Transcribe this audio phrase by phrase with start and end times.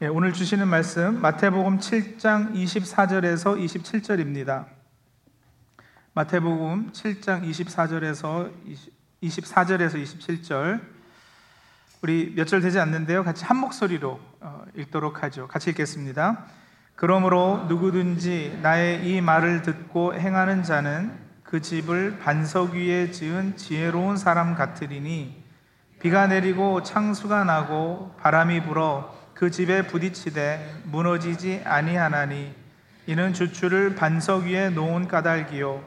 [0.00, 4.66] 예, 오늘 주시는 말씀 마태복음 7장 24절에서 27절입니다.
[6.14, 8.92] 마태복음 7장 24절에서 20,
[9.24, 10.80] 24절에서 27절
[12.02, 13.24] 우리 몇 절 되지 않는데요.
[13.24, 15.48] 같이 한 목소리로 어, 읽도록 하죠.
[15.48, 16.44] 같이 읽겠습니다.
[16.94, 21.12] 그러므로 누구든지 나의 이 말을 듣고 행하는 자는
[21.42, 25.42] 그 집을 반석 위에 지은 지혜로운 사람 같으리니
[25.98, 32.52] 비가 내리고 창수가 나고 바람이 불어 그 집에 부딪히되 무너지지 아니하나니
[33.06, 35.80] 이는 주추를 반석 위에 놓은 까닭이요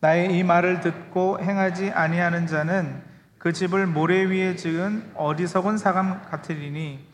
[0.00, 3.02] 나의 이 말을 듣고 행하지 아니하는 자는
[3.36, 7.06] 그 집을 모래 위에 지은 어리석은 사람 같으리니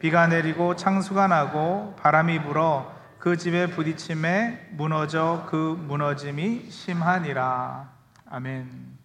[0.00, 7.88] 비가 내리고 창수가 나고 바람이 불어 그 집에 부딪힘에 무너져 그 무너짐이 심하니라
[8.28, 8.97] 아멘.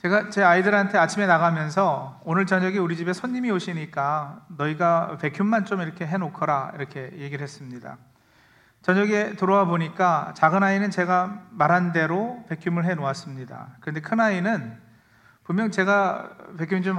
[0.00, 6.06] 제가 제 아이들한테 아침에 나가면서 오늘 저녁에 우리 집에 손님이 오시니까 너희가 백큐만 좀 이렇게
[6.06, 7.98] 해놓거라 이렇게 얘기를 했습니다.
[8.80, 13.76] 저녁에 들어와 보니까 작은 아이는 제가 말한 대로 백큐을 해놓았습니다.
[13.80, 14.80] 그런데 큰 아이는
[15.44, 16.98] 분명 제가 백큐 좀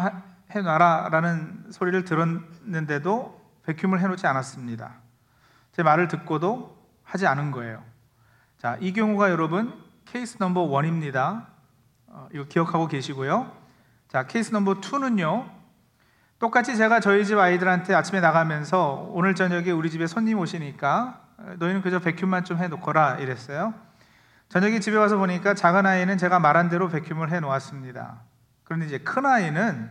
[0.52, 4.92] 해놔라라는 소리를 들었는데도 백큐을 해놓지 않았습니다.
[5.72, 7.84] 제 말을 듣고도 하지 않은 거예요.
[8.60, 9.74] 자, 이 경우가 여러분
[10.06, 11.48] case number one입니다.
[12.14, 13.52] 어, 이거 기억하고 계시고요.
[14.10, 15.50] 자, case number 2는요.
[16.40, 21.82] 똑같이 제가 저희 집 아이들한테 아침에 나가면서 오늘 저녁에 우리 집에 손님 오시니까 어, 너희는
[21.82, 23.74] 그저 vacuum만 좀 해놓거라 이랬어요.
[24.50, 28.22] 저녁에 집에 와서 보니까 작은 아이는 제가 말한 대로 vacuum을 해놓았습니다.
[28.66, 29.90] 그런데 이제 큰 아이는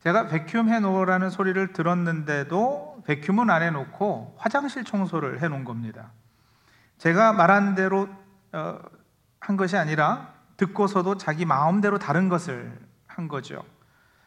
[0.00, 6.10] 제가 vacuum 해놓으라는 소리를 들었는데도 vacuum은 안 해놓고 화장실 청소를 해놓은 겁니다.
[6.98, 8.08] 제가 말한 대로
[8.52, 8.78] 어,
[9.40, 13.64] 한 것이 아니라 듣고서도 자기 마음대로 다른 것을 한 거죠.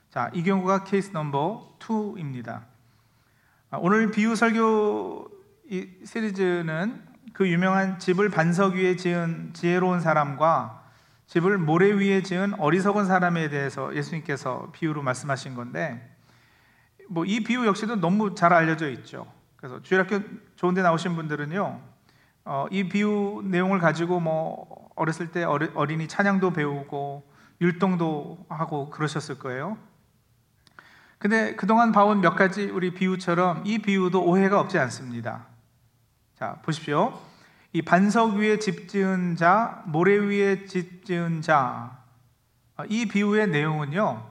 [0.10, 2.64] 자, 이 경우가 케이스 넘버 2입니다.
[3.72, 5.30] 아, 오늘 비유 설교
[6.04, 10.84] 시리즈는 그 유명한 집을 반석 위에 지은 지혜로운 사람과
[11.28, 16.16] 집을 모래 위에 지은 어리석은 사람에 대해서 예수님께서 비유로 말씀하신 건데
[17.10, 19.26] 뭐 이 비유 역시도 너무 잘 알려져 있죠.
[19.56, 20.22] 그래서 주일학교
[20.56, 21.82] 좋은데 나오신 분들은요,
[22.46, 27.24] 어, 이 비유 내용을 가지고 뭐 어렸을 때 어린이 찬양도 배우고
[27.62, 29.78] 율동도 하고 그러셨을 거예요.
[31.18, 35.48] 근데 그동안 봐온 몇 가지 우리 비유처럼 이 비유도 오해가 없지 않습니다.
[36.36, 37.20] 자, 보십시오.
[37.72, 41.98] 이 반석 위에 집 지은 자, 모래 위에 집 지은 자.
[42.78, 44.30] 어, 이 비유의 내용은요.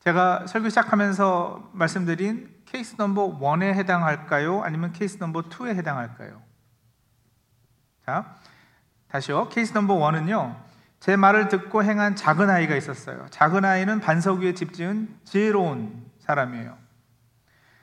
[0.00, 4.62] 제가 설교 시작하면서 말씀드린 case number 1에 해당할까요?
[4.62, 6.40] 아니면 case number 2에 해당할까요?
[8.04, 8.36] 자,
[9.10, 9.48] 다시요.
[9.48, 10.56] case number one은요.
[11.00, 13.26] 제 말을 듣고 행한 작은 아이가 있었어요.
[13.30, 16.76] 작은 아이는 반석 위에 집 지은 지혜로운 사람이에요.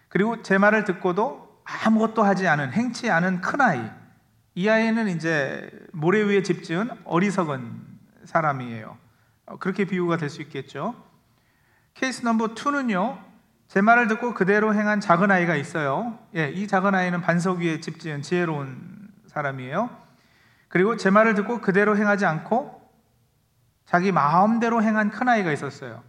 [0.09, 3.81] 그리고 제 말을 듣고도 아무것도 하지 않은 행치 않은 큰 아이.
[4.53, 7.81] 이 아이는 이제 모래 위에 집 지은 어리석은
[8.25, 8.97] 사람이에요.
[9.47, 10.95] 어, 그렇게 비유가 될 수 있겠죠.
[11.93, 13.19] 케이스 넘버 2는요.
[13.67, 16.19] 제 말을 듣고 그대로 행한 작은 아이가 있어요.
[16.35, 20.04] 예, 이 작은 아이는 반석 위에 집 지은 지혜로운 사람이에요.
[20.67, 22.81] 그리고 제 말을 듣고 그대로 행하지 않고
[23.85, 26.03] 자기 마음대로 행한 큰아이가 있었어요.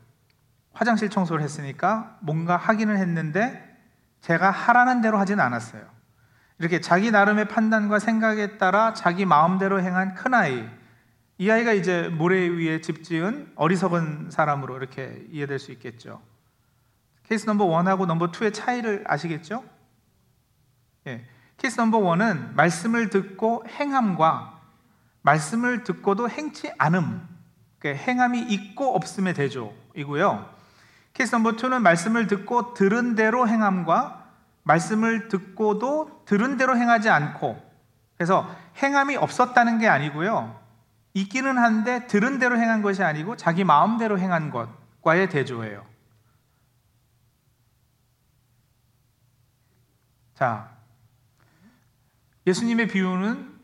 [0.72, 3.62] 화장실 청소를 했으니까 뭔가 하기는 했는데
[4.20, 5.82] 제가 하라는 대로 하진 않았어요.
[6.58, 10.68] 이렇게 자기 나름의 판단과 생각에 따라 자기 마음대로 행한 큰아이.
[11.38, 16.22] 이 아이가 이제 모래 위에 집 지은 어리석은 사람으로 이렇게 이해될 수 있겠죠.
[17.24, 19.62] case number one하고 number two의 차이를 아시겠죠?
[21.06, 21.24] 예.
[21.56, 24.60] case number one은 말씀을 듣고 행함과
[25.22, 27.26] 말씀을 듣고도 행치 않음,
[27.78, 30.54] 그러니까 행함이 있고 없음의 대조이고요.
[31.14, 34.26] case number 2는 말씀을 듣고 들은 대로 행함과
[34.64, 37.64] 말씀을 듣고도 들은 대로 행하지 않고
[38.16, 40.60] 그래서 행함이 없었다는 게 아니고요.
[41.14, 45.84] 있기는 한데 들은 대로 행한 것이 아니고 자기 마음대로 행한 것과의 대조예요.
[50.34, 50.75] 자,
[52.47, 53.57] 예수님의 비유는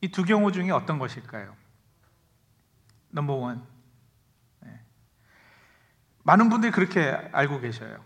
[0.00, 1.54] 이 두 경우 중에 어떤 것일까요?
[3.10, 3.64] 넘버 원.
[4.60, 4.80] 네.
[6.22, 7.00] 많은 분들이 그렇게
[7.32, 8.04] 알고 계셔요.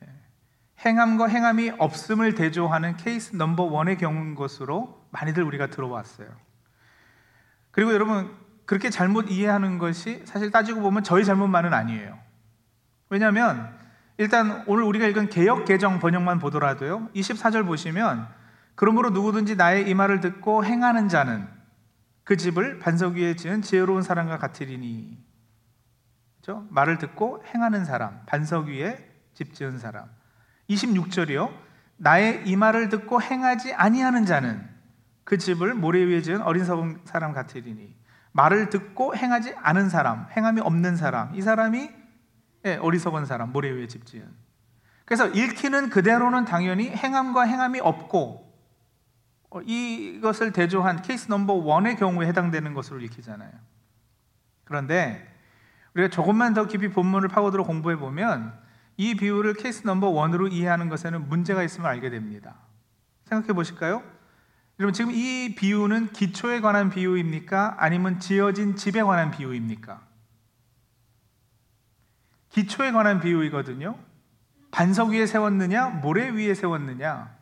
[0.00, 0.08] 네.
[0.86, 6.28] 행함과 행함이 없음을 대조하는 케이스 넘버 원의 경우인 것으로 많이들 우리가 들어왔어요.
[7.70, 8.32] 그리고 여러분,
[8.66, 12.18] 그렇게 잘못 이해하는 것이 사실 따지고 보면 저희 잘못만은 아니에요.
[13.10, 13.76] 왜냐하면
[14.16, 17.08] 일단 오늘 우리가 읽은 개혁 개정 번역만 보더라도요.
[17.14, 18.28] 24절 보시면
[18.74, 21.46] 그러므로 누구든지 나의 이 말을 듣고 행하는 자는
[22.24, 25.22] 그 집을 반석 위에 지은 지혜로운 사람과 같으리니.
[26.40, 26.66] 그렇죠?
[26.70, 30.08] 말을 듣고 행하는 사람, 반석 위에 집 지은 사람.
[30.68, 31.52] 26절이요.
[31.96, 34.68] 나의 이 말을 듣고 행하지 아니하는 자는
[35.24, 36.64] 그 집을 모래 위에 지은 어린
[37.04, 37.94] 사람 같으리니
[38.32, 41.90] 말을 듣고 행하지 않은 사람, 행함이 없는 사람, 이 사람이
[42.66, 44.26] 예, 어리석은 사람, 모래 위에 집 지은.
[45.04, 48.43] 그래서 읽히는 그대로는 당연히 행함과 행함이 없고 어,
[49.62, 53.52] 이것을 대조한 케이스 넘버 원의 경우에 해당되는 것으로 읽히잖아요.
[54.64, 55.32] 그런데
[55.94, 58.52] 우리가 조금만 더 깊이 본문을 파고들어 공부해 보면
[58.96, 62.56] 이 비유를 케이스 넘버 원으로 이해하는 것에는 문제가 있음을 알게 됩니다.
[63.24, 64.02] 생각해 보실까요?
[64.80, 67.76] 여러분 지금 이 비유는 기초에 관한 비유입니까?
[67.78, 70.00] 아니면 지어진 집에 관한 비유입니까?
[72.50, 73.96] 기초에 관한 비유이거든요.
[74.70, 77.33] 반석 위에 세웠느냐, 모래 위에 세웠느냐.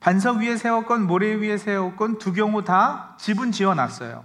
[0.00, 4.24] 반석 위에 세웠건 모래 위에 세웠건 두 경우 다 집은 지어 놨어요.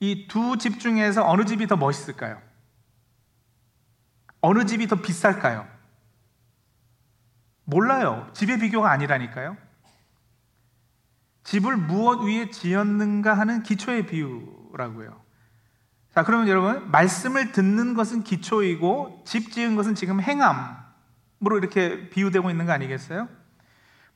[0.00, 2.40] 이 두 집 중에서 어느 집이 더 멋있을까요?
[4.40, 5.68] 어느 집이 더 비쌀까요?
[7.64, 8.30] 몰라요.
[8.32, 9.58] 집의 비교가 아니라니까요.
[11.44, 15.20] 집을 무엇 위에 지었는가 하는 기초의 비유라고요.
[16.14, 22.66] 자, 그러면 여러분, 말씀을 듣는 것은 기초이고, 집 지은 것은 지금 행함으로 이렇게 비유되고 있는
[22.66, 23.28] 거 아니겠어요?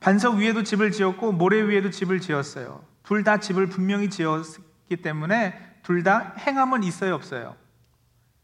[0.05, 2.85] 반석 위에도 집을 지었고, 모래 위에도 집을 지었어요.
[3.01, 7.55] 둘 다 집을 분명히 지었기 때문에 둘 다 행함은 있어요, 없어요?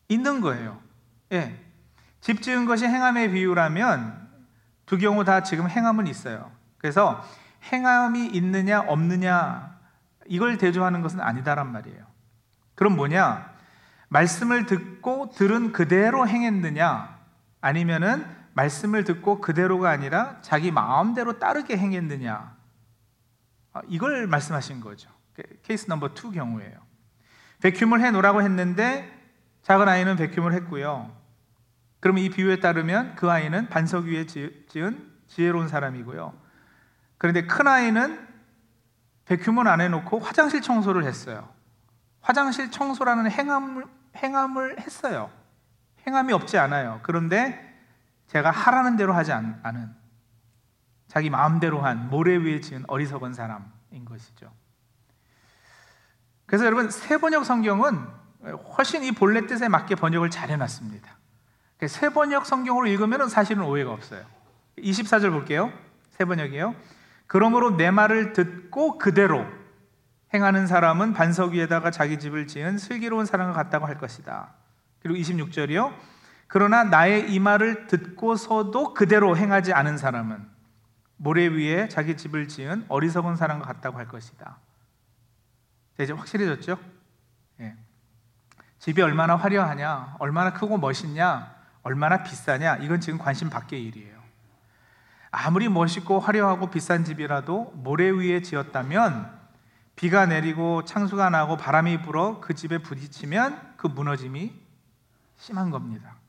[0.09, 0.79] 있는 거예요.
[1.33, 1.63] 예.
[2.19, 4.27] 집 지은 것이 행함의 비유라면
[4.87, 6.51] 두 경우 다 지금 행함은 있어요.
[6.79, 7.23] 그래서
[7.71, 9.77] 행함이 있느냐 없느냐
[10.25, 12.03] 이걸 대조하는 것은 아니다란 말이에요.
[12.73, 13.51] 그럼 뭐냐?
[14.09, 17.19] 말씀을 듣고 들은 그대로 행했느냐
[17.61, 22.55] 아니면은 말씀을 듣고 그대로가 아니라 자기 마음대로 따르게 행했느냐
[23.73, 25.09] 아, 이걸 말씀하신 거죠.
[25.63, 26.77] 케이스 넘버 2 경우에요.
[27.61, 29.09] 백큐을 해 놓으라고 했는데
[29.61, 31.15] 작은 아이는 백큐을 했고요.
[31.99, 36.33] 그러면 이 비유에 따르면 그 아이는 반석 위에 지은 지혜로운 사람이고요.
[37.17, 38.27] 그런데 큰 아이는
[39.25, 41.47] 백큐문 안 해놓고 화장실 청소를 했어요.
[42.21, 43.85] 화장실 청소라는 행함을,
[44.17, 45.31] 행함을 했어요.
[46.05, 46.99] 행함이 없지 않아요.
[47.03, 47.70] 그런데
[48.31, 49.93] 제가 하라는 대로 하지 않은
[51.07, 54.49] 자기 마음대로 한 모래 위에 지은 어리석은 사람인 것이죠.
[56.45, 58.07] 그래서 여러분 세번역 성경은
[58.77, 61.17] 훨씬 이 본래 뜻에 맞게 번역을 잘 해놨습니다.
[61.87, 64.23] 세 번역 성경으로 읽으면 사실은 오해가 없어요.
[64.77, 65.73] 24절 볼게요.
[66.11, 66.73] 세 번역이요.
[67.27, 69.45] 그러므로 내 말을 듣고 그대로
[70.33, 74.53] 행하는 사람은 반석 위에다가 자기 집을 지은 슬기로운 사람과 같다고 할 것이다.
[75.01, 75.93] 그리고 26절이요.
[76.53, 80.45] 그러나 나의 이 말을 듣고서도 그대로 행하지 않은 사람은
[81.15, 84.57] 모래 위에 자기 집을 지은 어리석은 사람과 같다고 할 것이다.
[85.97, 86.77] 이제 확실해졌죠?
[87.61, 87.77] 예.
[88.79, 94.19] 집이 얼마나 화려하냐, 얼마나 크고 멋있냐, 얼마나 비싸냐, 이건 지금 관심 밖의 일이에요.
[95.31, 99.39] 아무리 멋있고 화려하고 비싼 집이라도 모래 위에 지었다면
[99.95, 104.53] 비가 내리고 창수가 나고 바람이 불어 그 집에 부딪히면 그 무너짐이
[105.37, 106.19] 심한 겁니다.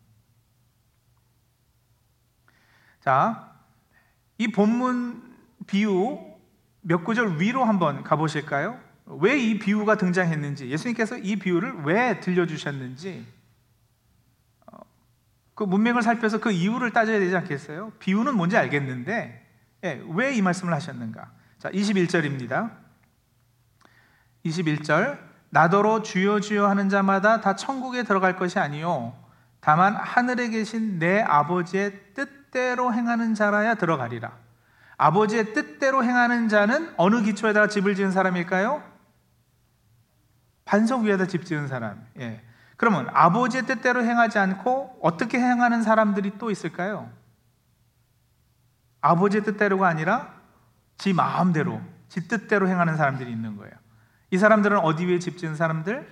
[3.02, 3.52] 자,
[4.38, 5.22] 이 본문
[5.66, 6.18] 비유
[6.80, 8.78] 몇 구절 위로 한번 가보실까요?
[9.06, 13.26] 왜 이 비유가 등장했는지, 예수님께서 이 비유를 왜 들려주셨는지,
[15.54, 17.92] 그 문맥을 살펴서 그 이유를 따져야 되지 않겠어요?
[17.98, 19.46] 비유는 뭔지 알겠는데
[19.84, 21.30] 예, 왜 이 말씀을 하셨는가?
[21.58, 22.72] 자, 21절입니다.
[24.46, 25.18] 21절
[25.50, 29.14] 나더러 주여 주여 하는 자마다 다 천국에 들어갈 것이 아니요
[29.60, 34.30] 다만 하늘에 계신 내 아버지의 뜻 대로 행하는 자라야 들어가리라.
[34.96, 38.84] 아버지의 뜻대로 행하는 자는 어느 기초에다가 집을 지은 사람일까요?
[40.64, 42.06] 반석 위에다 집 지은 사람.
[42.20, 42.40] 예.
[42.76, 47.10] 그러면 아버지의 뜻대로 행하지 않고 어떻게 행하는 사람들이 또 있을까요?
[49.00, 50.34] 아버지의 뜻대로가 아니라
[50.98, 53.72] 지 마음대로, 지 뜻대로 행하는 사람들이 있는 거예요.
[54.30, 56.08] 이 사람들은 어디 위에 집 지은 사람들?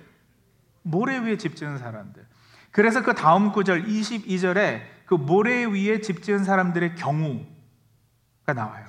[0.83, 2.25] 모래 위에 집 지은 사람들.
[2.71, 4.81] 그래서 그 다음 구절 22절에
[5.11, 7.45] 그 모래 위에 집 지은 사람들의 경우가
[8.55, 8.85] 나와요.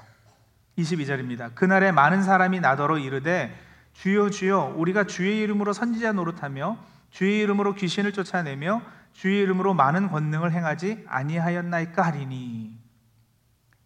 [0.78, 1.52] 22절입니다.
[1.56, 3.52] 그날에 많은 사람이 나더러 이르되
[3.94, 6.78] 주여 주여 우리가 주의 이름으로 선지자 노릇하며
[7.10, 12.78] 주의 이름으로 귀신을 쫓아내며 주의 이름으로 많은 권능을 행하지 아니하였나이까 하리니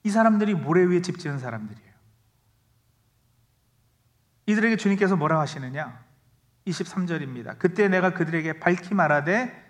[0.02, 1.90] 이 사람들이 모래 위에 집 지은 사람들이에요.
[4.44, 6.04] 이들에게 주님께서 뭐라 하시느냐?
[6.66, 7.58] 23절입니다.
[7.58, 9.65] 그때 내가 그들에게 밝히 말하되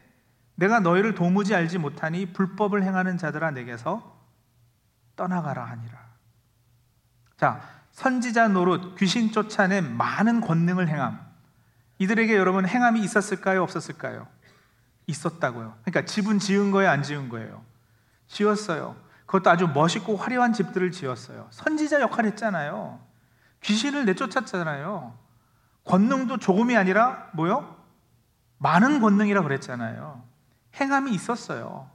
[0.56, 4.16] 내가 너희를 도무지 알지 못하니 불법을 행하는 자들아 내게서
[5.14, 5.98] 떠나가라 하니라.
[7.36, 7.60] 자,
[7.92, 11.20] 선지자 노릇, 귀신 쫓아낸 많은 권능을 행함.
[11.98, 13.62] 이들에게 여러분 행함이 있었을까요?
[13.62, 14.26] 없었을까요?
[15.06, 15.78] 있었다고요.
[15.82, 16.90] 그러니까 집은 지은 거예요?
[16.90, 17.64] 안 지은 거예요?
[18.26, 18.96] 지었어요.
[19.26, 21.48] 그것도 아주 멋있고 화려한 집들을 지었어요.
[21.50, 23.00] 선지자 역할 했잖아요.
[23.62, 25.16] 귀신을 내쫓았잖아요.
[25.84, 27.76] 권능도 조금이 아니라 뭐요?
[28.58, 30.22] 많은 권능이라 그랬잖아요.
[30.80, 31.90] 행함이 있었어요.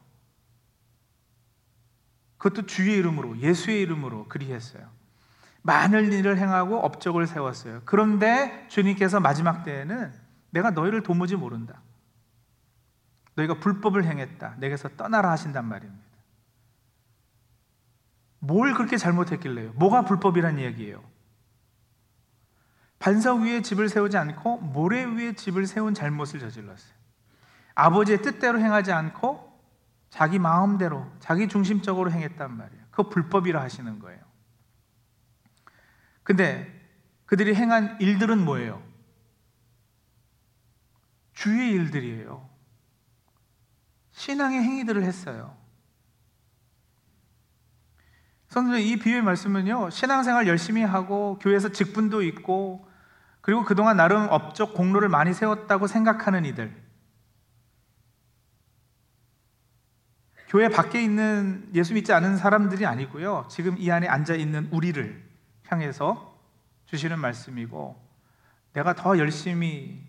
[2.37, 4.89] 그것도 주의 이름으로, 예수의 이름으로 그리했어요.
[5.61, 7.83] 많은 일을 행하고 업적을 세웠어요.
[7.85, 10.11] 그런데 주님께서 마지막 때에는
[10.49, 11.81] 내가 너희를 도무지 모른다.
[13.35, 14.55] 너희가 불법을 행했다.
[14.57, 16.03] 내게서 떠나라 하신단 말입니다.
[18.39, 19.73] 뭘 그렇게 잘못했길래요?
[19.73, 21.03] 뭐가 불법이란 얘기예요?
[22.97, 27.00] 반석 위에 집을 세우지 않고 모래 위에 집을 세운 잘못을 저질렀어요.
[27.75, 29.51] 아버지의 뜻대로 행하지 않고
[30.09, 32.83] 자기 마음대로, 자기 중심적으로 행했단 말이에요.
[32.91, 34.19] 그거 불법이라 하시는 거예요.
[36.23, 36.67] 근데
[37.25, 38.83] 그들이 행한 일들은 뭐예요?
[41.33, 42.49] 주의 일들이에요.
[44.11, 45.57] 신앙의 행위들을 했어요.
[48.49, 52.85] 성도님, 이 비유의 말씀은요, 신앙생활 열심히 하고, 교회에서 직분도 있고,
[53.39, 56.75] 그리고 그동안 나름 업적 공로를 많이 세웠다고 생각하는 이들,
[60.51, 63.47] 교회 밖에 있는 예수 믿지 않은 사람들이 아니고요.
[63.49, 65.23] 지금 이 안에 앉아 있는 우리를
[65.69, 66.37] 향해서
[66.87, 67.97] 주시는 말씀이고
[68.73, 70.05] 내가 더 열심히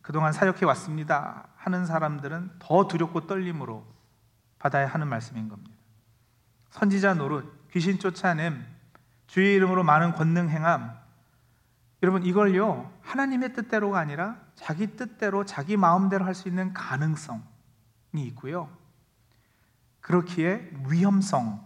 [0.00, 3.86] 그동안 사역해 왔습니다 하는 사람들은 더 두렵고 떨림으로
[4.58, 5.76] 받아야 하는 말씀인 겁니다.
[6.70, 8.66] 선지자 노릇, 귀신 쫓아냄,
[9.28, 10.98] 주의 이름으로 많은 권능 행함.
[12.02, 17.51] 여러분 이걸요 하나님의 뜻대로가 아니라 자기 뜻대로 자기 마음대로 할 수 있는 가능성
[18.20, 18.70] 있고요.
[20.00, 21.58] 그렇기에 위험성이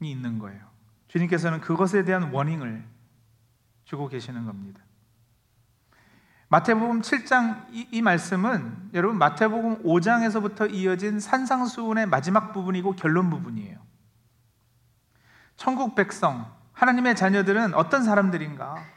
[0.00, 0.64] 있는 거예요.
[1.08, 2.84] 주님께서는 그것에 대한 워닝을
[3.84, 4.80] 주고 계시는 겁니다.
[6.48, 13.78] 마태복음 7장 이, 이, 말씀은 여러분 마태복음 5장에서부터 이어진 산상수훈의 마지막 부분이고 결론 부분이에요.
[15.56, 18.95] 천국 백성, 하나님의 자녀들은 어떤 사람들인가?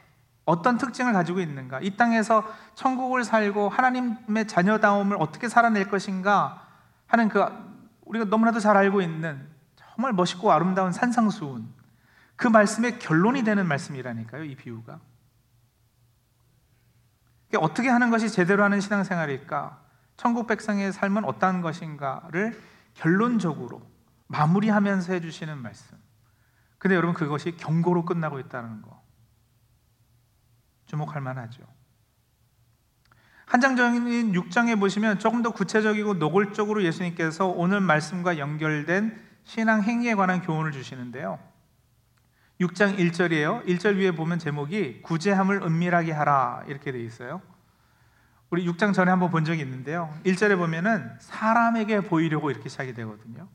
[0.50, 1.80] 어떤 특징을 가지고 있는가?
[1.80, 6.66] 이 땅에서 천국을 살고 하나님의 자녀다움을 어떻게 살아낼 것인가
[7.06, 7.44] 하는 그
[8.04, 11.68] 우리가 너무나도 잘 알고 있는 정말 멋있고 아름다운 산상수훈
[12.36, 14.98] 그 말씀의 결론이 되는 말씀이라니까요, 이 비유가.
[17.58, 19.78] 어떻게 하는 것이 제대로 하는 신앙생활일까?
[20.16, 22.60] 천국 백성의 삶은 어떠한 것인가를
[22.94, 23.82] 결론적으로
[24.28, 25.98] 마무리하면서 해주시는 말씀.
[26.78, 28.99] 근데 여러분 그것이 경고로 끝나고 있다는 거.
[30.90, 31.62] 주목할 만하죠.
[33.46, 40.72] 한장적인 6장에 보시면 조금 더 구체적이고 노골적으로 예수님께서 오늘 말씀과 연결된 신앙 행위에 관한 교훈을
[40.72, 41.38] 주시는데요.
[42.60, 43.64] 6장 1절이에요.
[43.66, 47.40] 1절 위에 보면 제목이 구제함을 은밀하게 하라 이렇게 되어 있어요.
[48.50, 50.12] 우리 6장 전에 한번 본 적이 있는데요.
[50.24, 53.48] 1절에 보면은 사람에게 보이려고 이렇게 시작이 되거든요.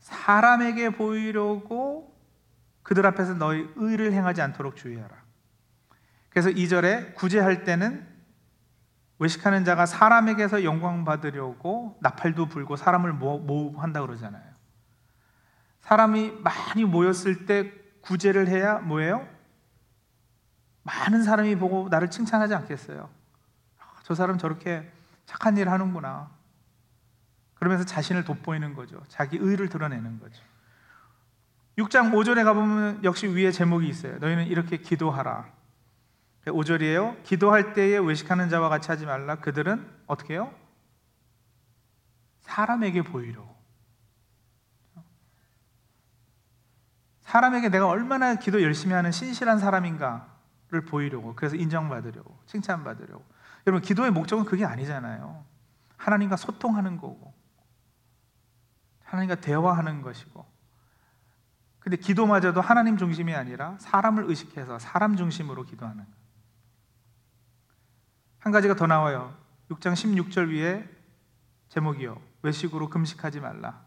[0.00, 2.14] 사람에게 보이려고
[2.82, 5.25] 그들 앞에서 너희 의를 행하지 않도록 주의하라.
[6.36, 8.06] 그래서 2절에 구제할 때는
[9.18, 14.44] 외식하는 자가 사람에게서 영광 받으려고 나팔도 불고 사람을 모으고 한다 그러잖아요.
[15.80, 19.26] 사람이 많이 모였을 때 구제를 해야 뭐예요?
[20.82, 23.08] 많은 사람이 보고 나를 칭찬하지 않겠어요.
[23.78, 24.92] 아, 저 사람 저렇게
[25.24, 26.28] 착한 일 하는구나.
[27.54, 29.02] 그러면서 자신을 돋보이는 거죠.
[29.08, 30.42] 자기 의를 드러내는 거죠.
[31.78, 34.18] 6장 5절에 가보면 역시 위에 제목이 있어요.
[34.18, 35.55] 너희는 이렇게 기도하라.
[36.52, 37.22] 5절이에요.
[37.22, 39.36] 기도할 때에 외식하는 자와 같이 하지 말라.
[39.36, 40.52] 그들은 어떻게 해요?
[42.42, 43.56] 사람에게 보이려
[47.26, 51.34] 사람에게 내가 얼마나 기도 열심히 하는 신실한 사람인가를 보이려고.
[51.34, 52.38] 그래서 인정받으려고.
[52.46, 53.24] 칭찬받으려고.
[53.66, 55.44] 여러분, 기도의 목적은 그게 아니잖아요.
[55.96, 57.34] 하나님과 소통하는 거고.
[59.02, 60.46] 하나님과 대화하는 것이고.
[61.80, 66.06] 근데 기도마저도 하나님 중심이 아니라 사람을 의식해서 사람 중심으로 기도하는.
[68.46, 69.34] 한 가지가 더 나와요.
[69.72, 70.88] 6장 16절 위에
[71.68, 72.22] 제목이요.
[72.42, 73.84] 외식으로 금식하지 말라.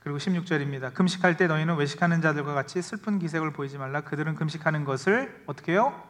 [0.00, 0.92] 그리고 16절입니다.
[0.92, 4.00] 금식할 때 너희는 외식하는 자들과 같이 슬픈 기색을 보이지 말라.
[4.00, 6.04] 그들은 금식하는 것을 어떻게 해요?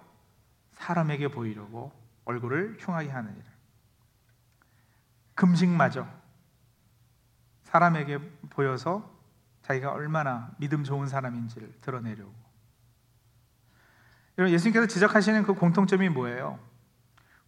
[0.72, 1.92] 사람에게 보이려고
[2.24, 3.44] 얼굴을 흉하게 하느니라.
[5.34, 6.06] 금식마저
[7.64, 9.14] 사람에게 보여서
[9.60, 12.32] 자기가 얼마나 믿음 좋은 사람인지를 드러내려고.
[14.38, 16.69] 여러분 예수님께서 지적하시는 그 공통점이 뭐예요?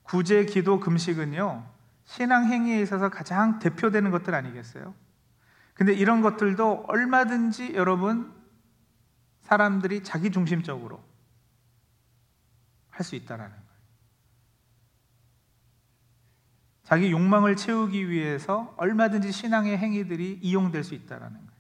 [0.03, 1.67] 구제, 기도, 금식은요,
[2.05, 4.95] 신앙 행위에 있어서 가장 대표되는 것들 아니겠어요?
[5.75, 8.33] 근데 이런 것들도 얼마든지 여러분,
[9.41, 11.03] 사람들이 자기 중심적으로
[12.91, 13.63] 할 수 있다라는 거예요.
[16.85, 21.53] 자기 욕망을 채우기 위해서 얼마든지 신앙의 행위들이 이용될 수 있다라는 거예요.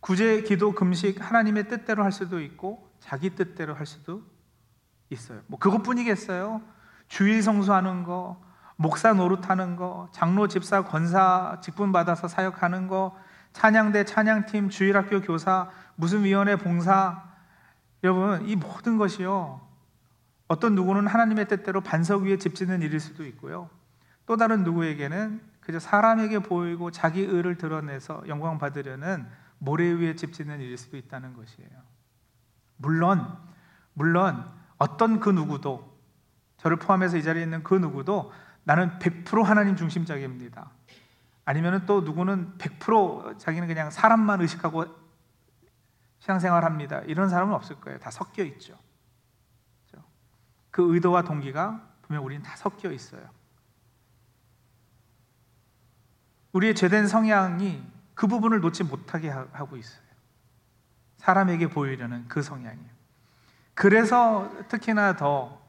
[0.00, 4.22] 구제, 기도, 금식 하나님의 뜻대로 할 수도 있고 자기 뜻대로 할 수도
[5.10, 5.42] 있어요.
[5.46, 6.62] 뭐 그것뿐이겠어요?
[7.08, 8.40] 주일 성수하는 거,
[8.76, 13.16] 목사 노릇하는 거, 장로, 집사, 권사 직분 받아서 사역하는 거,
[13.52, 17.24] 찬양대, 찬양팀, 주일학교 교사, 무슨 위원회 봉사,
[18.04, 19.60] 여러분 이 모든 것이요
[20.46, 23.68] 어떤 누구는 하나님의 뜻대로 반석 위에 집 짓는 일일 수도 있고요.
[24.26, 29.26] 또 다른 누구에게는 그저 사람에게 보이고 자기 의를 드러내서 영광 받으려는
[29.58, 31.70] 모래 위에 집 짓는 일일 수도 있다는 것이에요.
[32.76, 33.36] 물론
[33.92, 34.44] 물론
[34.78, 35.87] 어떤 그 누구도
[36.58, 38.32] 저를 포함해서 이 자리에 있는 그 누구도
[38.64, 40.70] 나는 100% 하나님 중심적입니다.
[41.44, 44.84] 아니면 또 누구는 100% 자기는 그냥 사람만 의식하고
[46.18, 47.00] 신앙생활 합니다.
[47.06, 47.98] 이런 사람은 없을 거예요.
[47.98, 48.76] 다 섞여 있죠.
[49.86, 50.06] 그렇죠?
[50.70, 53.22] 그 의도와 동기가 분명 우리는 다 섞여 있어요.
[56.52, 57.82] 우리의 죄된 성향이
[58.14, 60.02] 그 부분을 놓지 못하게 하고 있어요.
[61.18, 62.90] 사람에게 보이려는 그 성향이에요.
[63.74, 65.67] 그래서 특히나 더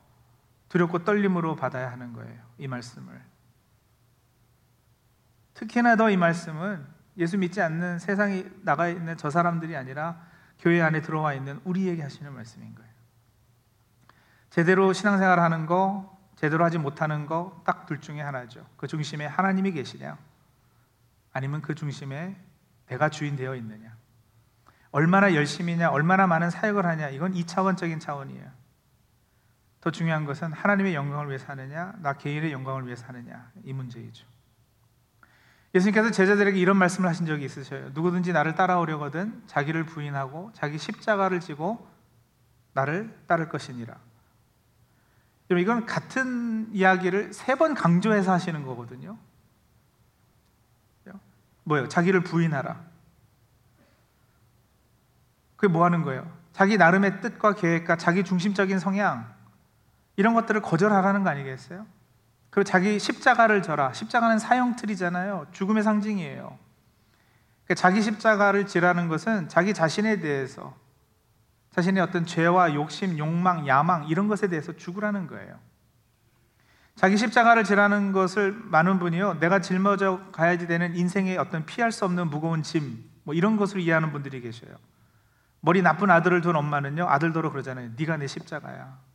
[0.69, 2.41] 두렵고 떨림으로 받아야 하는 거예요.
[2.57, 3.21] 이 말씀을.
[5.53, 6.85] 특히나 더 이 말씀은
[7.17, 10.25] 예수 믿지 않는 세상에 나가 있는 저 사람들이 아니라
[10.59, 12.89] 교회 안에 들어와 있는 우리에게 하시는 말씀인 거예요.
[14.49, 18.65] 제대로 신앙생활 하는 거, 제대로 하지 못하는 거 딱 둘 중에 하나죠.
[18.77, 20.17] 그 중심에 하나님이 계시냐?
[21.33, 22.35] 아니면 그 중심에
[22.87, 23.95] 내가 주인 되어 있느냐?
[24.91, 28.58] 얼마나 열심히냐, 얼마나 많은 사역을 하냐, 이건 2차원적인 차원이에요.
[29.81, 34.25] 더 중요한 것은 하나님의 영광을 위해 사느냐, 나 개인의 영광을 위해 사느냐, 이 문제이죠.
[35.73, 37.91] 예수님께서 제자들에게 이런 말씀을 하신 적이 있으셔요.
[37.93, 41.87] 누구든지 나를 따라오려거든 자기를 부인하고 자기 십자가를 지고
[42.73, 43.95] 나를 따를 것이니라.
[45.49, 49.17] 여러분, 이건 같은 이야기를 세 번 강조해서 하시는 거거든요.
[51.63, 51.87] 뭐예요?
[51.87, 52.81] 자기를 부인하라.
[55.55, 56.31] 그게 뭐 하는 거예요?
[56.51, 59.31] 자기 나름의 뜻과 계획과 자기 중심적인 성향,
[60.19, 61.85] 이런 것들을 거절하라는 거 아니겠어요?
[62.49, 63.93] 그리고 자기 십자가를 져라.
[63.93, 65.47] 십자가는 사형 틀이잖아요.
[65.53, 66.57] 죽음의 상징이에요.
[67.63, 70.75] 그러니까 자기 십자가를 지라는 것은 자기 자신에 대해서
[71.69, 75.57] 자신의 어떤 죄와 욕심, 욕망, 야망 이런 것에 대해서 죽으라는 거예요.
[76.95, 79.35] 자기 십자가를 지라는 것을 많은 분이요.
[79.35, 84.11] 내가 짊어져 가야지 되는 인생의 어떤 피할 수 없는 무거운 짐, 뭐 이런 것으로 이해하는
[84.11, 84.75] 분들이 계셔요.
[85.61, 87.07] 머리 나쁜 아들을 둔 엄마는요.
[87.07, 87.91] 아들도로 그러잖아요.
[87.95, 89.08] 네가 내 십자가야.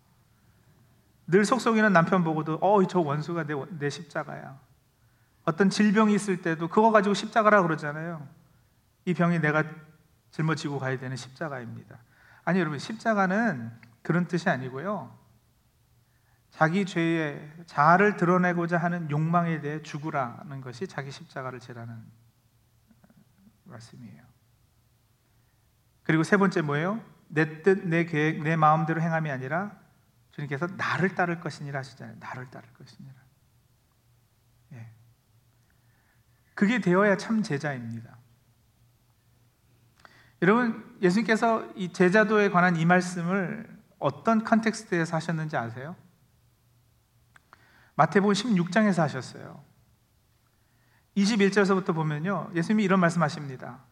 [1.27, 4.59] 늘 속속이는 남편 보고도 어, 저 원수가 내, 내 십자가야.
[5.45, 8.27] 어떤 질병이 있을 때도 그거 가지고 십자가라 그러잖아요.
[9.05, 9.65] 이 병이 내가
[10.31, 11.99] 짊어지고 가야 되는 십자가입니다.
[12.45, 13.71] 아니 여러분 십자가는
[14.03, 15.17] 그런 뜻이 아니고요.
[16.51, 21.97] 자기 죄의 자아를 드러내고자 하는 욕망에 대해 죽으라는 것이 자기 십자가를 지라는
[23.65, 24.23] 말씀이에요.
[26.05, 27.03] 그리고 세 번째 뭐예요?
[27.29, 29.73] 내 뜻, 내 계획, 내 마음대로 행함이 아니라
[30.35, 32.17] 주님께서 나를 따를 것이니라 하시잖아요.
[32.19, 33.15] 나를 따를 것이니라.
[34.73, 34.91] 예.
[36.55, 38.19] 그게 되어야 참 제자입니다.
[40.43, 45.95] 여러분, 예수님께서 이 제자도에 관한 이 말씀을 어떤 컨텍스트에서 하셨는지 아세요?
[47.95, 49.65] 마태복음 16장에서 하셨어요.
[51.17, 52.51] 21절에서부터 보면요.
[52.55, 53.85] 예수님이 이런 말씀하십니다.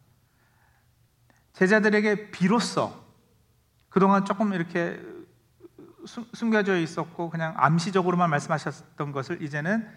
[1.53, 3.01] 제자들에게 비로소
[3.87, 5.01] 그동안 조금 이렇게
[6.05, 9.87] 숨겨져 있었고 그냥 암시적으로만 말씀하셨던 것을 이제는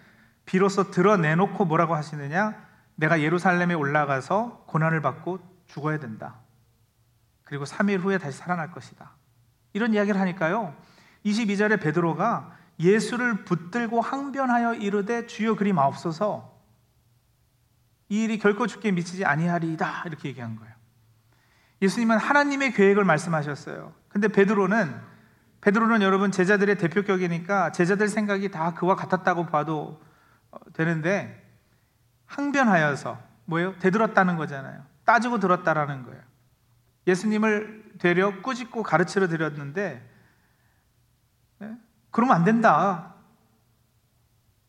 [0.45, 2.65] 비로소 드러내놓고 뭐라고 하시느냐?
[2.95, 6.35] 내가 예루살렘에 올라가서 고난을 받고 죽어야 된다.
[7.43, 9.11] 그리고 3일 후에 다시 살아날 것이다.
[9.73, 10.75] 이런 이야기를 하니까요.
[11.25, 16.55] 22절에 베드로가 예수를 붙들고 항변하여 이르되 주여 그리 마옵소서
[18.09, 20.73] 이 일이 결코 죽게 미치지 아니하리이다 이렇게 얘기한 거예요.
[21.81, 23.93] 예수님은 하나님의 계획을 말씀하셨어요.
[24.09, 24.95] 근데 베드로는
[25.67, 30.01] 베드로는 여러분 제자들의 대표격이니까 제자들 생각이 다 그와 같았다고 봐도
[30.49, 31.45] 어, 되는데
[32.25, 33.77] 항변하여서 뭐예요?
[33.79, 34.85] 되들었다는 거잖아요.
[35.03, 36.21] 따지고 들었다라는 거예요.
[37.05, 40.09] 예수님을 되려 꾸짖고 가르치러 드렸는데
[41.59, 41.77] 네?
[42.11, 43.15] 그러면 안 된다.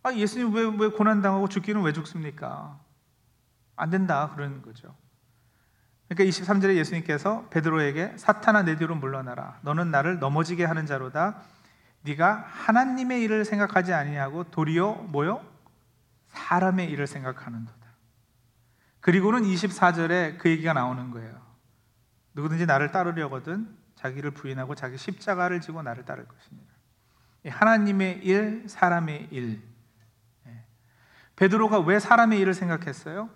[0.02, 2.76] 아, 예수님 왜, 왜 고난당하고 죽기는 왜 죽습니까?
[3.76, 4.32] 안 된다.
[4.34, 4.96] 그러는 거죠.
[6.08, 9.58] 그러니까 23절에 예수님께서 베드로에게 사탄아 내 뒤로 물러나라.
[9.62, 11.42] 너는 나를 넘어지게 하는 자로다.
[12.02, 15.44] 네가 하나님의 일을 생각하지 아니하고 도리어 뭐요?
[16.28, 17.78] 사람의 일을 생각하는도다.
[19.00, 21.40] 그리고는 24절에 그 얘기가 나오는 거예요.
[22.34, 26.72] 누구든지 나를 따르려거든 자기를 부인하고 자기 십자가를 지고 나를 따를 것입니다.
[27.46, 29.62] 하나님의 일, 사람의 일.
[30.46, 30.64] 예.
[31.36, 33.30] 베드로가 왜 사람의 일을 생각했어요?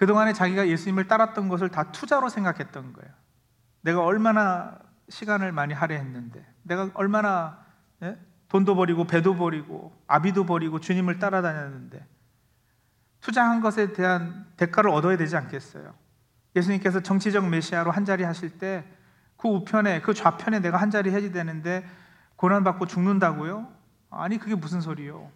[0.00, 3.12] 그동안에 자기가 예수님을 따랐던 것을 다 투자로 생각했던 거예요.
[3.82, 4.78] 내가 얼마나
[5.10, 7.64] 시간을 많이 할애했는데, 내가 얼마나
[8.02, 8.18] 예?
[8.48, 12.04] 돈도 버리고 배도 버리고 아비도 버리고 주님을 따라다녔는데
[13.20, 15.94] 투자한 것에 대한 대가를 얻어야 되지 않겠어요?
[16.56, 18.84] 예수님께서 정치적 메시아로 한 자리 하실 때
[19.40, 21.88] 그 우편에 그 좌편에 내가 한 자리 해야 되는데
[22.36, 23.72] 고난 받고 죽는다고요?
[24.10, 25.30] 아니 그게 무슨 소리요?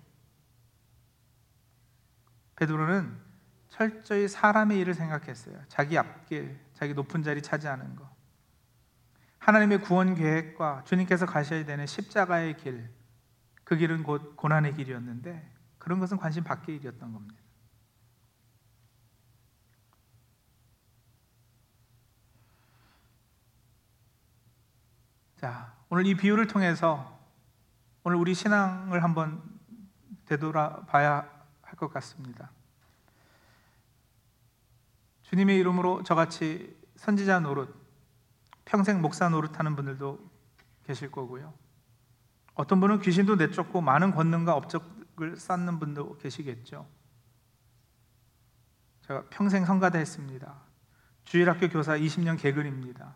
[2.57, 3.24] 베드로는
[3.75, 5.61] 철저히 사람의 일을 생각했어요.
[5.67, 8.09] 자기 앞길, 자기 높은 자리 차지하는 거.
[9.41, 12.89] 하나님의 구원 계획과 주님께서 가셔야 되는 십자가의 길,
[13.65, 17.35] 그 길은 곧 고난의 길이었는데 그런 것은 관심 밖의 일이었던 겁니다.
[25.37, 27.21] 자, 오늘 이 비유를 통해서
[28.05, 29.43] 오늘 우리 신앙을 한번
[30.27, 31.29] 되돌아봐야
[31.63, 32.53] 할 것 같습니다.
[35.25, 37.75] 주님의 이름으로 저같이 선지자 노릇,
[38.65, 40.19] 평생 목사 노릇하는 분들도
[40.87, 41.53] 계실 거고요.
[42.55, 46.87] 어떤 분은 귀신도 내쫓고 많은 권능과 업적을 쌓는 분도 계시겠죠.
[49.03, 50.55] 제가 평생 성가대 했습니다.
[51.25, 53.15] 주일학교 교사 20년 개근입니다.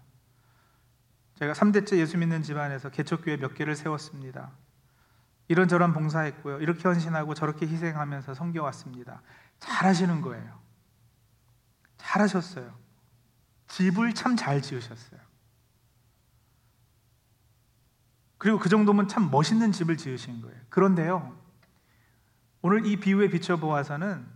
[1.36, 4.50] 제가 3대째 예수 믿는 집안에서 개척교회 몇 개를 세웠습니다.
[5.46, 6.58] 이런저런 봉사했고요.
[6.60, 9.22] 이렇게 헌신하고 저렇게 희생하면서 섬겨왔습니다.
[9.60, 10.67] 잘하시는 거예요.
[11.98, 12.76] 잘하셨어요.
[13.68, 15.20] 집을 참 잘 지으셨어요.
[18.38, 20.58] 그리고 그 정도면 참 멋있는 집을 지으신 거예요.
[20.70, 21.36] 그런데요,
[22.62, 24.26] 오늘 이 비유에 비춰보아서는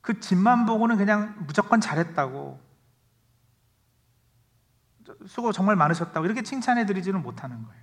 [0.00, 2.64] 그 집만 보고는 그냥 무조건 잘했다고,
[5.26, 7.82] 수고 정말 많으셨다고 이렇게 칭찬해 드리지는 못하는 거예요.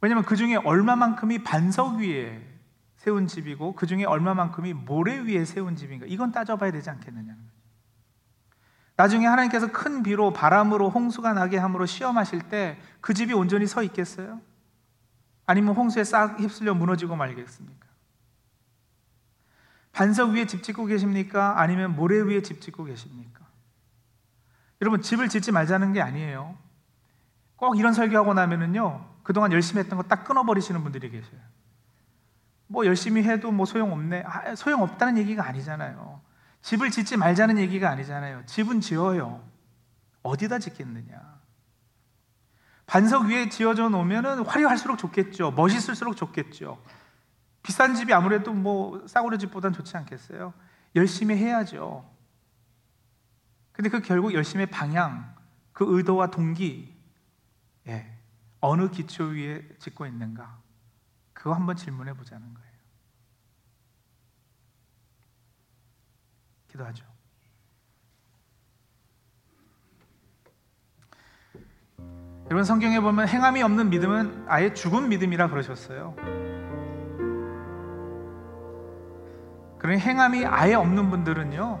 [0.00, 2.57] 왜냐하면 그 중에 얼마만큼이 반석 위에
[2.98, 7.58] 세운 집이고 그 중에 얼마만큼이 모래 위에 세운 집인가 이건 따져봐야 되지 않겠느냐는 거죠.
[8.96, 14.40] 나중에 하나님께서 큰 비로 바람으로 홍수가 나게 함으로 시험하실 때 그 집이 온전히 서 있겠어요?
[15.46, 17.86] 아니면 홍수에 싹 휩쓸려 무너지고 말겠습니까?
[19.92, 21.60] 반석 위에 집 짓고 계십니까?
[21.60, 23.46] 아니면 모래 위에 집 짓고 계십니까?
[24.82, 26.56] 여러분 집을 짓지 말자는 게 아니에요.
[27.56, 31.40] 꼭 이런 설교하고 나면은요 그동안 열심히 했던 거 딱 끊어버리시는 분들이 계셔요.
[32.68, 34.22] 뭐 열심히 해도 뭐 소용없네.
[34.24, 36.20] 아, 소용없다는 얘기가 아니잖아요.
[36.62, 38.44] 집을 짓지 말자는 얘기가 아니잖아요.
[38.46, 39.42] 집은 지어요.
[40.22, 41.38] 어디다 짓겠느냐.
[42.86, 45.50] 반석 위에 지어져 놓으면 화려할수록 좋겠죠.
[45.52, 46.82] 멋있을수록 좋겠죠.
[47.62, 50.54] 비싼 집이 아무래도 뭐 싸구려 집보단 좋지 않겠어요?
[50.94, 52.08] 열심히 해야죠.
[53.72, 55.34] 근데 그 결국 열심의 방향,
[55.72, 56.96] 그 의도와 동기,
[57.86, 58.18] 예,
[58.60, 60.58] 어느 기초 위에 짓고 있는가?
[61.38, 62.68] 그거 한번 질문해 보자는 거예요.
[66.66, 67.06] 기도하죠.
[72.46, 76.16] 여러분 성경에 보면 행함이 없는 믿음은 아예 죽은 믿음이라 그러셨어요.
[79.78, 81.80] 그런 행함이 아예 없는 분들은요.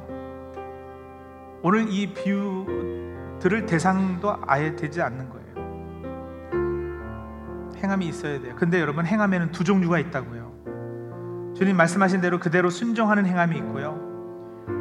[1.64, 2.64] 오늘 이 비유
[3.40, 5.47] 들을 대상도 아예 되지 않는 거예요.
[7.82, 8.54] 행함이 있어야 돼요.
[8.56, 11.54] 근데 여러분 행함에는 두 종류가 있다고요.
[11.56, 13.98] 주님 말씀하신 대로 그대로 순종하는 행함이 있고요.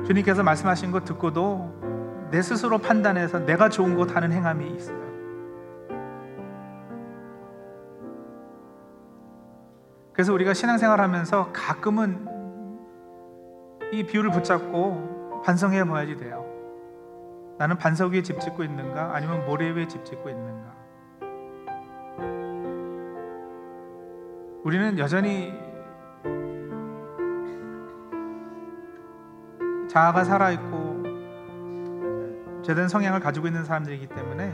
[0.05, 5.07] 주님께서 말씀하신 것 듣고도 내 스스로 판단해서 내가 좋은 것 하는 행함이 있어요.
[10.13, 12.27] 그래서 우리가 신앙생활 하면서 가끔은
[13.91, 16.45] 이 비유를 붙잡고 반성해 봐야지 돼요.
[17.57, 19.11] 나는 반석 위에 집 짓고 있는가?
[19.13, 20.75] 아니면 모래 위에 집 짓고 있는가?
[24.67, 25.53] 우리는 여전히
[29.87, 31.03] 자아가 살아있고
[32.63, 34.53] 죄된 성향을 가지고 있는 사람들이기 때문에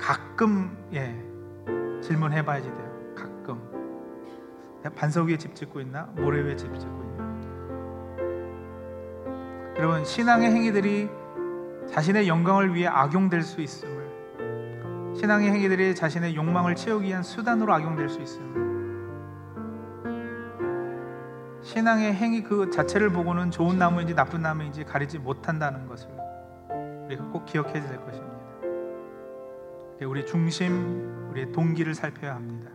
[0.00, 1.14] 가끔 예
[2.02, 3.14] 질문해 봐야지 돼요.
[3.14, 3.60] 가끔
[4.96, 6.12] 반석 위에 집 짓고 있나?
[6.16, 7.24] 모래 위에 집 짓고 있나?
[9.76, 11.08] 여러분 신앙의 행위들이
[11.92, 13.95] 자신의 영광을 위해 악용될 수 있음을
[15.18, 18.66] 신앙의 행위들이 자신의 욕망을 채우기 위한 수단으로 악용될 수 있음을
[21.62, 26.08] 신앙의 행위 그 자체를 보고는 좋은 나무인지 나쁜 나무인지 가리지 못한다는 것을
[27.06, 28.36] 우리가 꼭 기억해야 될 것입니다.
[30.02, 32.70] 우리 중심, 우리의 동기를 살펴야 합니다.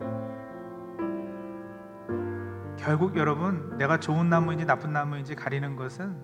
[2.77, 6.17] 결국 여러분, 내가 좋은 나무인지 나쁜 나무인지 가리는 것은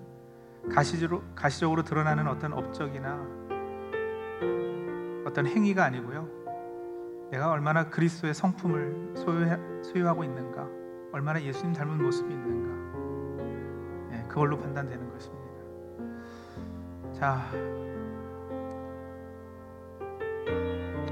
[0.68, 3.38] 가시적으로, 가시적으로 드러나는 어떤 업적이나
[5.28, 6.26] 어떤 행위가 아니고요.
[7.30, 9.46] 내가 얼마나 그리스도의 성품을 소유,
[9.82, 10.66] 소유하고 있는가,
[11.12, 15.48] 얼마나 예수님 닮은 모습이 있는가, 예, 그걸로 판단되는 것입니다.
[17.12, 17.50] 자,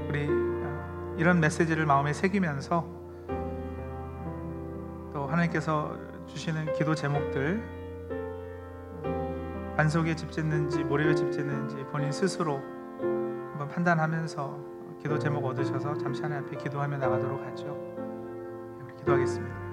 [0.09, 2.97] 우리 어, 이런 메시지를 마음에 새기면서
[5.13, 7.77] 또 하나님께서 주시는 기도 제목들
[9.75, 12.76] 반석에 집 짓는지 모래에 집 짓는지 본인 스스로
[13.57, 14.59] 한번 판단하면서
[15.01, 17.75] 기도 제목 얻으셔서 잠시 하나님 앞에 기도하며 나가도록 하죠.
[18.99, 19.66] 기도하겠습니다.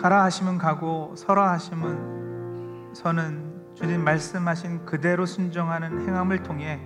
[0.00, 6.80] 가라 하시면 가고 서라 하시면 서는 주님 말씀하신 그대로 순종하는 행함을 통해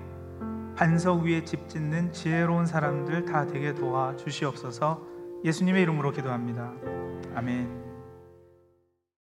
[0.76, 5.00] 반석 위에 집 짓는 지혜로운 사람들 다 되게 도와 주시옵소서
[5.44, 6.72] 예수님의 이름으로 기도합니다.
[7.36, 7.83] 아멘.